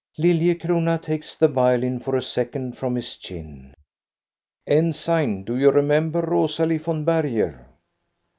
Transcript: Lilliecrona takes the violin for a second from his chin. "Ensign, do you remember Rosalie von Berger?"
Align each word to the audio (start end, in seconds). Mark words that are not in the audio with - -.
Lilliecrona 0.17 0.99
takes 0.99 1.35
the 1.35 1.47
violin 1.47 1.99
for 1.99 2.15
a 2.15 2.23
second 2.23 2.75
from 2.75 2.95
his 2.95 3.17
chin. 3.17 3.71
"Ensign, 4.65 5.43
do 5.43 5.55
you 5.55 5.69
remember 5.69 6.21
Rosalie 6.21 6.79
von 6.79 7.05
Berger?" 7.05 7.67